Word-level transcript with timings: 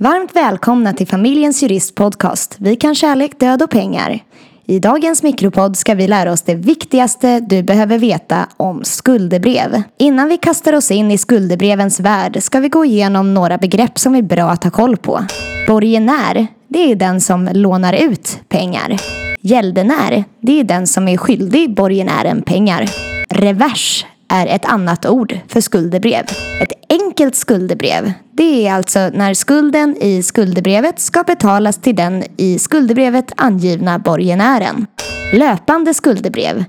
Varmt 0.00 0.36
välkomna 0.36 0.92
till 0.92 1.06
Familjens 1.06 1.62
Jurist 1.62 1.94
Podcast. 1.94 2.56
Vi 2.58 2.76
kan 2.76 2.94
kärlek, 2.94 3.40
död 3.40 3.62
och 3.62 3.70
pengar. 3.70 4.18
I 4.66 4.78
dagens 4.78 5.22
mikropodd 5.22 5.76
ska 5.76 5.94
vi 5.94 6.08
lära 6.08 6.32
oss 6.32 6.42
det 6.42 6.54
viktigaste 6.54 7.40
du 7.40 7.62
behöver 7.62 7.98
veta 7.98 8.48
om 8.56 8.84
skuldebrev. 8.84 9.82
Innan 9.98 10.28
vi 10.28 10.36
kastar 10.36 10.72
oss 10.72 10.90
in 10.90 11.10
i 11.10 11.18
skuldebrevens 11.18 12.00
värld 12.00 12.42
ska 12.42 12.60
vi 12.60 12.68
gå 12.68 12.84
igenom 12.84 13.34
några 13.34 13.58
begrepp 13.58 13.98
som 13.98 14.14
är 14.14 14.22
bra 14.22 14.50
att 14.50 14.64
ha 14.64 14.70
koll 14.70 14.96
på. 14.96 15.24
Borgenär, 15.66 16.46
det 16.68 16.90
är 16.90 16.96
den 16.96 17.20
som 17.20 17.48
lånar 17.52 17.92
ut 17.92 18.40
pengar. 18.48 18.96
Gäldenär, 19.40 20.24
det 20.40 20.60
är 20.60 20.64
den 20.64 20.86
som 20.86 21.08
är 21.08 21.16
skyldig 21.16 21.74
borgenären 21.74 22.42
pengar. 22.42 22.88
Revers 23.28 24.06
är 24.28 24.46
ett 24.46 24.64
annat 24.64 25.06
ord 25.06 25.38
för 25.48 25.60
skuldebrev. 25.60 26.24
Ett 26.62 26.72
enkelt 26.90 27.34
skuldebrev, 27.34 28.12
det 28.32 28.66
är 28.66 28.72
alltså 28.72 29.10
när 29.14 29.34
skulden 29.34 29.96
i 30.00 30.22
skuldebrevet 30.22 31.00
ska 31.00 31.22
betalas 31.22 31.78
till 31.80 31.96
den 31.96 32.24
i 32.36 32.58
skuldebrevet 32.58 33.32
angivna 33.36 33.98
borgenären. 33.98 34.86
Löpande 35.32 35.94
skuldebrev. 35.94 36.64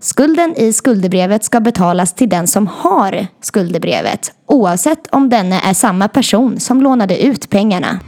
Skulden 0.00 0.54
i 0.56 0.72
skuldebrevet 0.72 1.44
ska 1.44 1.60
betalas 1.60 2.14
till 2.14 2.28
den 2.28 2.46
som 2.46 2.66
har 2.66 3.26
skuldebrevet 3.40 4.32
oavsett 4.46 5.06
om 5.10 5.28
denne 5.28 5.60
är 5.60 5.74
samma 5.74 6.08
person 6.08 6.60
som 6.60 6.82
lånade 6.82 7.24
ut 7.24 7.50
pengarna. 7.50 8.00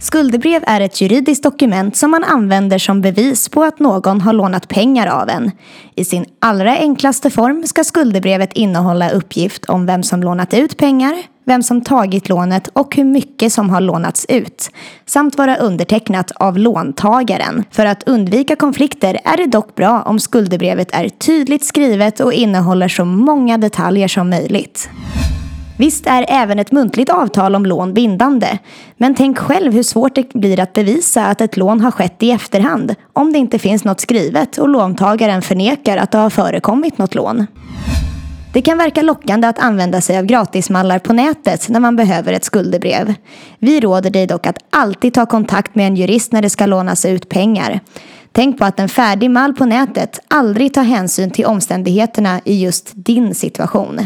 Skuldebrev 0.00 0.64
är 0.66 0.80
ett 0.80 1.00
juridiskt 1.00 1.42
dokument 1.42 1.96
som 1.96 2.10
man 2.10 2.24
använder 2.24 2.78
som 2.78 3.00
bevis 3.00 3.48
på 3.48 3.62
att 3.62 3.78
någon 3.78 4.20
har 4.20 4.32
lånat 4.32 4.68
pengar 4.68 5.06
av 5.06 5.28
en. 5.28 5.50
I 5.94 6.04
sin 6.04 6.24
allra 6.38 6.76
enklaste 6.76 7.30
form 7.30 7.66
ska 7.66 7.84
skuldebrevet 7.84 8.52
innehålla 8.52 9.10
uppgift 9.10 9.64
om 9.64 9.86
vem 9.86 10.02
som 10.02 10.22
lånat 10.22 10.54
ut 10.54 10.76
pengar, 10.76 11.14
vem 11.44 11.62
som 11.62 11.80
tagit 11.80 12.28
lånet 12.28 12.68
och 12.72 12.96
hur 12.96 13.04
mycket 13.04 13.52
som 13.52 13.70
har 13.70 13.80
lånats 13.80 14.26
ut. 14.28 14.70
Samt 15.06 15.38
vara 15.38 15.56
undertecknat 15.56 16.30
av 16.30 16.58
låntagaren. 16.58 17.64
För 17.70 17.86
att 17.86 18.08
undvika 18.08 18.56
konflikter 18.56 19.18
är 19.24 19.36
det 19.36 19.46
dock 19.46 19.74
bra 19.74 20.02
om 20.02 20.20
skuldebrevet 20.20 20.88
är 20.92 21.08
tydligt 21.08 21.64
skrivet 21.64 22.20
och 22.20 22.32
innehåller 22.32 22.88
så 22.88 23.04
många 23.04 23.58
detaljer 23.58 24.08
som 24.08 24.30
möjligt. 24.30 24.90
Visst 25.78 26.06
är 26.06 26.24
även 26.28 26.58
ett 26.58 26.72
muntligt 26.72 27.10
avtal 27.10 27.54
om 27.54 27.66
lån 27.66 27.94
bindande, 27.94 28.58
men 28.96 29.14
tänk 29.14 29.38
själv 29.38 29.72
hur 29.72 29.82
svårt 29.82 30.14
det 30.14 30.32
blir 30.32 30.60
att 30.60 30.72
bevisa 30.72 31.26
att 31.26 31.40
ett 31.40 31.56
lån 31.56 31.80
har 31.80 31.90
skett 31.90 32.22
i 32.22 32.30
efterhand 32.30 32.94
om 33.12 33.32
det 33.32 33.38
inte 33.38 33.58
finns 33.58 33.84
något 33.84 34.00
skrivet 34.00 34.58
och 34.58 34.68
låntagaren 34.68 35.42
förnekar 35.42 35.96
att 35.96 36.10
det 36.10 36.18
har 36.18 36.30
förekommit 36.30 36.98
något 36.98 37.14
lån. 37.14 37.46
Det 38.52 38.62
kan 38.62 38.78
verka 38.78 39.02
lockande 39.02 39.48
att 39.48 39.58
använda 39.58 40.00
sig 40.00 40.18
av 40.18 40.24
gratismallar 40.24 40.98
på 40.98 41.12
nätet 41.12 41.68
när 41.68 41.80
man 41.80 41.96
behöver 41.96 42.32
ett 42.32 42.44
skuldebrev. 42.44 43.14
Vi 43.58 43.80
råder 43.80 44.10
dig 44.10 44.26
dock 44.26 44.46
att 44.46 44.58
alltid 44.70 45.14
ta 45.14 45.26
kontakt 45.26 45.74
med 45.74 45.86
en 45.86 45.96
jurist 45.96 46.32
när 46.32 46.42
det 46.42 46.50
ska 46.50 46.66
lånas 46.66 47.04
ut 47.04 47.28
pengar. 47.28 47.80
Tänk 48.32 48.58
på 48.58 48.64
att 48.64 48.80
en 48.80 48.88
färdig 48.88 49.30
mall 49.30 49.54
på 49.54 49.64
nätet 49.64 50.20
aldrig 50.28 50.74
tar 50.74 50.82
hänsyn 50.82 51.30
till 51.30 51.46
omständigheterna 51.46 52.40
i 52.44 52.62
just 52.62 52.92
din 52.94 53.34
situation. 53.34 54.00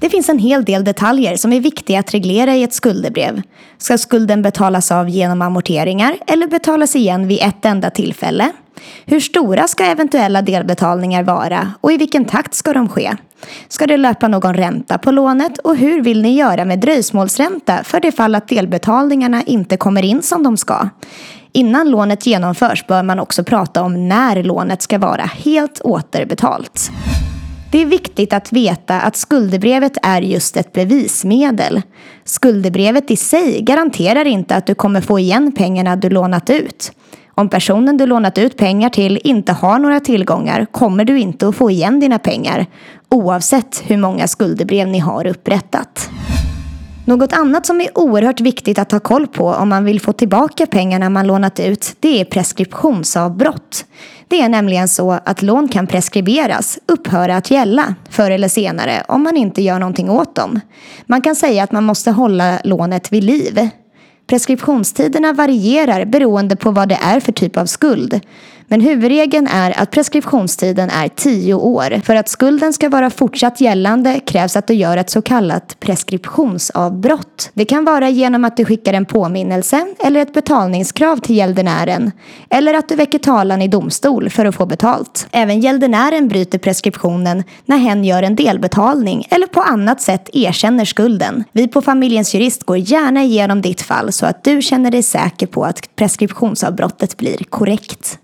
Det 0.00 0.10
finns 0.10 0.28
en 0.28 0.38
hel 0.38 0.64
del 0.64 0.84
detaljer 0.84 1.36
som 1.36 1.52
är 1.52 1.60
viktiga 1.60 2.00
att 2.00 2.14
reglera 2.14 2.56
i 2.56 2.62
ett 2.62 2.72
skuldebrev. 2.72 3.42
Ska 3.78 3.98
skulden 3.98 4.42
betalas 4.42 4.92
av 4.92 5.08
genom 5.08 5.42
amorteringar 5.42 6.16
eller 6.26 6.46
betalas 6.46 6.96
igen 6.96 7.28
vid 7.28 7.42
ett 7.42 7.64
enda 7.64 7.90
tillfälle? 7.90 8.52
Hur 9.06 9.20
stora 9.20 9.68
ska 9.68 9.84
eventuella 9.84 10.42
delbetalningar 10.42 11.22
vara 11.22 11.72
och 11.80 11.92
i 11.92 11.96
vilken 11.96 12.24
takt 12.24 12.54
ska 12.54 12.72
de 12.72 12.88
ske? 12.88 13.16
Ska 13.68 13.86
det 13.86 13.96
löpa 13.96 14.28
någon 14.28 14.54
ränta 14.54 14.98
på 14.98 15.10
lånet 15.10 15.58
och 15.58 15.76
hur 15.76 16.02
vill 16.02 16.22
ni 16.22 16.36
göra 16.36 16.64
med 16.64 16.78
dröjsmålsränta 16.78 17.84
för 17.84 18.00
det 18.00 18.12
fall 18.12 18.34
att 18.34 18.48
delbetalningarna 18.48 19.42
inte 19.42 19.76
kommer 19.76 20.04
in 20.04 20.22
som 20.22 20.42
de 20.42 20.56
ska? 20.56 20.88
Innan 21.52 21.90
lånet 21.90 22.26
genomförs 22.26 22.86
bör 22.86 23.02
man 23.02 23.20
också 23.20 23.44
prata 23.44 23.82
om 23.82 24.08
när 24.08 24.42
lånet 24.42 24.82
ska 24.82 24.98
vara 24.98 25.24
helt 25.24 25.80
återbetalt. 25.80 26.90
Det 27.70 27.82
är 27.82 27.86
viktigt 27.86 28.32
att 28.32 28.52
veta 28.52 29.00
att 29.00 29.16
skuldebrevet 29.16 29.92
är 30.02 30.22
just 30.22 30.56
ett 30.56 30.72
bevismedel. 30.72 31.82
Skuldebrevet 32.24 33.10
i 33.10 33.16
sig 33.16 33.62
garanterar 33.62 34.24
inte 34.24 34.56
att 34.56 34.66
du 34.66 34.74
kommer 34.74 35.00
få 35.00 35.18
igen 35.18 35.52
pengarna 35.52 35.96
du 35.96 36.10
lånat 36.10 36.50
ut. 36.50 36.92
Om 37.34 37.48
personen 37.48 37.96
du 37.96 38.06
lånat 38.06 38.38
ut 38.38 38.56
pengar 38.56 38.90
till 38.90 39.20
inte 39.24 39.52
har 39.52 39.78
några 39.78 40.00
tillgångar 40.00 40.66
kommer 40.70 41.04
du 41.04 41.18
inte 41.18 41.48
att 41.48 41.56
få 41.56 41.70
igen 41.70 42.00
dina 42.00 42.18
pengar 42.18 42.66
oavsett 43.08 43.82
hur 43.86 43.96
många 43.96 44.28
skuldebrev 44.28 44.88
ni 44.88 44.98
har 44.98 45.26
upprättat. 45.26 46.10
Något 47.04 47.32
annat 47.32 47.66
som 47.66 47.80
är 47.80 47.98
oerhört 47.98 48.40
viktigt 48.40 48.78
att 48.78 48.92
ha 48.92 49.00
koll 49.00 49.26
på 49.26 49.48
om 49.48 49.68
man 49.68 49.84
vill 49.84 50.00
få 50.00 50.12
tillbaka 50.12 50.66
pengarna 50.66 51.10
man 51.10 51.26
lånat 51.26 51.60
ut, 51.60 51.96
det 52.00 52.20
är 52.20 52.24
preskriptionsavbrott. 52.24 53.84
Det 54.28 54.40
är 54.40 54.48
nämligen 54.48 54.88
så 54.88 55.10
att 55.24 55.42
lån 55.42 55.68
kan 55.68 55.86
preskriberas, 55.86 56.78
upphöra 56.86 57.36
att 57.36 57.50
gälla, 57.50 57.94
förr 58.10 58.30
eller 58.30 58.48
senare 58.48 59.02
om 59.08 59.22
man 59.22 59.36
inte 59.36 59.62
gör 59.62 59.78
någonting 59.78 60.10
åt 60.10 60.34
dem. 60.34 60.60
Man 61.06 61.22
kan 61.22 61.36
säga 61.36 61.64
att 61.64 61.72
man 61.72 61.84
måste 61.84 62.10
hålla 62.10 62.60
lånet 62.64 63.12
vid 63.12 63.24
liv. 63.24 63.68
Preskriptionstiderna 64.26 65.32
varierar 65.32 66.04
beroende 66.04 66.56
på 66.56 66.70
vad 66.70 66.88
det 66.88 66.98
är 67.02 67.20
för 67.20 67.32
typ 67.32 67.56
av 67.56 67.66
skuld. 67.66 68.20
Men 68.70 68.80
huvudregeln 68.80 69.46
är 69.46 69.80
att 69.80 69.90
preskriptionstiden 69.90 70.90
är 70.90 71.08
10 71.08 71.54
år. 71.54 72.00
För 72.04 72.14
att 72.14 72.28
skulden 72.28 72.72
ska 72.72 72.88
vara 72.88 73.10
fortsatt 73.10 73.60
gällande 73.60 74.20
krävs 74.26 74.56
att 74.56 74.66
du 74.66 74.74
gör 74.74 74.96
ett 74.96 75.10
så 75.10 75.22
kallat 75.22 75.76
preskriptionsavbrott. 75.80 77.50
Det 77.54 77.64
kan 77.64 77.84
vara 77.84 78.08
genom 78.08 78.44
att 78.44 78.56
du 78.56 78.64
skickar 78.64 78.92
en 78.92 79.04
påminnelse 79.04 79.86
eller 80.04 80.20
ett 80.20 80.32
betalningskrav 80.32 81.16
till 81.16 81.36
gäldenären. 81.36 82.12
Eller 82.50 82.74
att 82.74 82.88
du 82.88 82.94
väcker 82.94 83.18
talan 83.18 83.62
i 83.62 83.68
domstol 83.68 84.30
för 84.30 84.44
att 84.44 84.54
få 84.54 84.66
betalt. 84.66 85.28
Även 85.30 85.60
gäldenären 85.60 86.28
bryter 86.28 86.58
preskriptionen 86.58 87.44
när 87.64 87.78
hen 87.78 88.04
gör 88.04 88.22
en 88.22 88.36
delbetalning 88.36 89.26
eller 89.30 89.46
på 89.46 89.60
annat 89.60 90.00
sätt 90.00 90.30
erkänner 90.32 90.84
skulden. 90.84 91.44
Vi 91.52 91.68
på 91.68 91.82
Familjens 91.82 92.34
Jurist 92.34 92.62
går 92.62 92.78
gärna 92.78 93.22
igenom 93.22 93.62
ditt 93.62 93.80
fall 93.80 94.12
så 94.12 94.26
att 94.26 94.44
du 94.44 94.62
känner 94.62 94.90
dig 94.90 95.02
säker 95.02 95.46
på 95.46 95.64
att 95.64 95.96
preskriptionsavbrottet 95.96 97.16
blir 97.16 97.44
korrekt. 97.44 98.18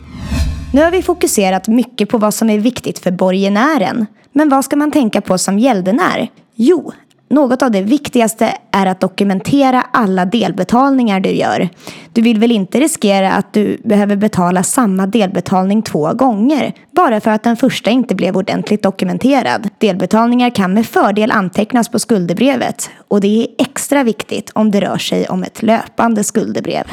Nu 0.74 0.82
har 0.82 0.90
vi 0.90 1.02
fokuserat 1.02 1.68
mycket 1.68 2.08
på 2.08 2.18
vad 2.18 2.34
som 2.34 2.50
är 2.50 2.58
viktigt 2.58 2.98
för 2.98 3.10
borgenären. 3.10 4.06
Men 4.32 4.48
vad 4.48 4.64
ska 4.64 4.76
man 4.76 4.90
tänka 4.90 5.20
på 5.20 5.38
som 5.38 5.58
gäldenär? 5.58 6.28
Jo, 6.54 6.92
något 7.30 7.62
av 7.62 7.70
det 7.70 7.82
viktigaste 7.82 8.52
är 8.70 8.86
att 8.86 9.00
dokumentera 9.00 9.84
alla 9.92 10.24
delbetalningar 10.24 11.20
du 11.20 11.30
gör. 11.30 11.68
Du 12.12 12.22
vill 12.22 12.38
väl 12.38 12.52
inte 12.52 12.80
riskera 12.80 13.32
att 13.32 13.52
du 13.52 13.80
behöver 13.84 14.16
betala 14.16 14.62
samma 14.62 15.06
delbetalning 15.06 15.82
två 15.82 16.12
gånger 16.12 16.74
bara 16.90 17.20
för 17.20 17.30
att 17.30 17.42
den 17.42 17.56
första 17.56 17.90
inte 17.90 18.14
blev 18.14 18.36
ordentligt 18.36 18.82
dokumenterad. 18.82 19.68
Delbetalningar 19.78 20.50
kan 20.50 20.74
med 20.74 20.86
fördel 20.86 21.30
antecknas 21.30 21.88
på 21.88 21.98
skuldebrevet 21.98 22.90
och 23.08 23.20
det 23.20 23.42
är 23.42 23.46
extra 23.58 24.02
viktigt 24.02 24.50
om 24.54 24.70
det 24.70 24.80
rör 24.80 24.98
sig 24.98 25.28
om 25.28 25.42
ett 25.42 25.62
löpande 25.62 26.24
skuldebrev. 26.24 26.84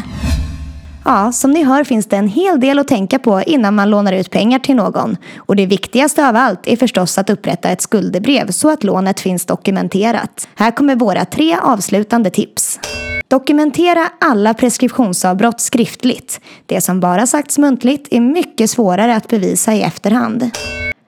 Ja, 1.06 1.32
som 1.32 1.52
ni 1.52 1.64
hör 1.64 1.84
finns 1.84 2.06
det 2.06 2.18
en 2.18 2.28
hel 2.28 2.60
del 2.60 2.80
att 2.80 2.88
tänka 2.88 3.20
på 3.20 3.42
innan 3.42 3.76
man 3.76 3.90
lånar 3.90 4.14
ut 4.14 4.32
pengar 4.32 4.60
till 4.60 4.76
någon. 4.76 5.18
Och 5.38 5.56
det 5.56 5.66
viktigaste 5.66 6.30
av 6.30 6.36
allt 6.36 6.68
är 6.68 6.76
förstås 6.76 7.18
att 7.18 7.30
upprätta 7.30 7.70
ett 7.70 7.82
skuldebrev 7.82 8.52
så 8.52 8.70
att 8.70 8.84
lånet 8.84 9.20
finns 9.20 9.46
dokumenterat. 9.46 10.48
Här 10.56 10.72
kommer 10.72 10.96
våra 10.96 11.26
tre 11.26 11.58
avslutande 11.62 12.30
tips. 12.30 12.80
Dokumentera 13.28 14.08
alla 14.20 14.54
preskriptionsavbrott 14.54 15.62
skriftligt. 15.62 16.42
Det 16.66 16.82
som 16.82 17.00
bara 17.00 17.28
sagts 17.28 17.58
muntligt 17.58 18.08
är 18.12 18.20
mycket 18.20 18.70
svårare 18.70 19.16
att 19.16 19.28
bevisa 19.28 19.74
i 19.74 19.82
efterhand. 19.82 20.50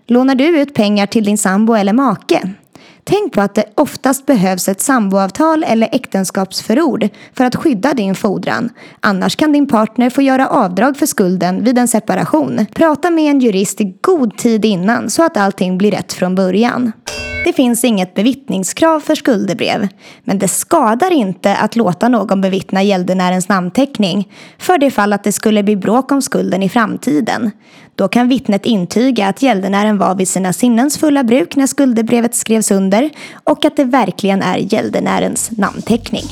Lånar 0.07 0.35
du 0.35 0.61
ut 0.61 0.73
pengar 0.73 1.07
till 1.07 1.23
din 1.23 1.37
sambo 1.37 1.73
eller 1.73 1.93
make? 1.93 2.53
Tänk 3.03 3.33
på 3.33 3.41
att 3.41 3.55
det 3.55 3.65
oftast 3.75 4.25
behövs 4.25 4.69
ett 4.69 4.81
samboavtal 4.81 5.63
eller 5.63 5.89
äktenskapsförord 5.91 7.09
för 7.33 7.45
att 7.45 7.55
skydda 7.55 7.93
din 7.93 8.15
fordran. 8.15 8.69
Annars 8.99 9.35
kan 9.35 9.51
din 9.51 9.67
partner 9.67 10.09
få 10.09 10.21
göra 10.21 10.47
avdrag 10.47 10.97
för 10.97 11.05
skulden 11.05 11.63
vid 11.63 11.77
en 11.77 11.87
separation. 11.87 12.65
Prata 12.73 13.09
med 13.09 13.31
en 13.31 13.39
jurist 13.39 13.81
i 13.81 13.97
god 14.01 14.37
tid 14.37 14.65
innan 14.65 15.09
så 15.09 15.25
att 15.25 15.37
allting 15.37 15.77
blir 15.77 15.91
rätt 15.91 16.13
från 16.13 16.35
början. 16.35 16.91
Det 17.45 17.53
finns 17.53 17.83
inget 17.83 18.13
bevittningskrav 18.13 18.99
för 18.99 19.15
skuldebrev, 19.15 19.87
men 20.23 20.39
det 20.39 20.47
skadar 20.47 21.11
inte 21.11 21.55
att 21.55 21.75
låta 21.75 22.09
någon 22.09 22.41
bevittna 22.41 22.83
gäldenärens 22.83 23.49
namnteckning 23.49 24.31
för 24.57 24.77
det 24.77 24.91
fall 24.91 25.13
att 25.13 25.23
det 25.23 25.31
skulle 25.31 25.63
bli 25.63 25.75
bråk 25.75 26.11
om 26.11 26.21
skulden 26.21 26.63
i 26.63 26.69
framtiden. 26.69 27.51
Då 27.95 28.07
kan 28.07 28.29
vittnet 28.29 28.65
intyga 28.65 29.27
att 29.27 29.41
gäldenären 29.41 29.97
var 29.97 30.15
vid 30.15 30.27
sina 30.27 30.53
sinnens 30.53 30.97
fulla 30.97 31.23
bruk 31.23 31.55
när 31.55 31.67
skuldebrevet 31.67 32.35
skrevs 32.35 32.71
under 32.71 33.09
och 33.43 33.65
att 33.65 33.75
det 33.75 33.83
verkligen 33.83 34.41
är 34.41 34.57
gäldenärens 34.57 35.51
namnteckning. 35.51 36.25